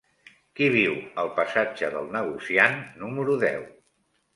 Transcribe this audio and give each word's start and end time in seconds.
Qui 0.59 0.69
viu 0.75 0.95
al 1.25 1.29
passatge 1.41 1.93
del 1.99 2.11
Negociant 2.19 2.85
número 3.07 3.41
deu? 3.51 3.73